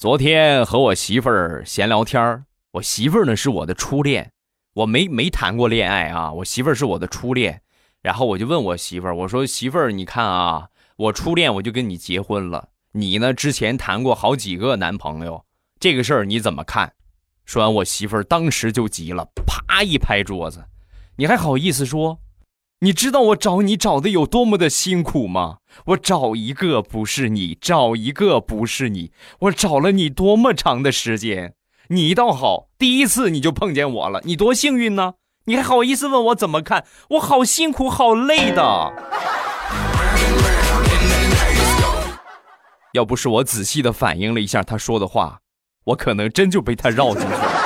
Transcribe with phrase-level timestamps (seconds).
[0.00, 4.32] 昨天和我媳妇儿闲聊天儿，我媳妇儿呢是我的初恋，
[4.72, 7.60] 我没没谈过恋爱啊，我媳妇儿是我的初恋。
[8.00, 15.44] 然后我就问我媳妇儿，我说媳妇儿，你看啊，我初恋我就跟你结婚了，你呢之前谈过好几个男朋友，
[15.78, 16.94] 这个事儿你怎么看？
[17.44, 20.64] 说完，我媳妇儿当时就急了，啪一拍桌子，
[21.16, 22.18] 你还好意思说？
[22.82, 25.58] 你知道我找你找的有多么的辛苦吗？
[25.88, 31.52] 我找一个不是你，找一个不是你，我找了你多么长的时间？
[31.88, 35.12] 你倒好，第一次你就碰见我了，你多幸运呢！
[35.44, 36.86] 你还好意思问我怎么看？
[37.10, 38.94] 我好辛苦，好累的。
[42.94, 45.40] 要不是我仔细的反应了一下他说的话，
[45.84, 47.59] 我可能真就被他绕进去了。